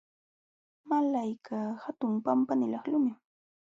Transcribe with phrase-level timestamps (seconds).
[0.89, 3.15] Malaykaq hatun pampanilaq lumim.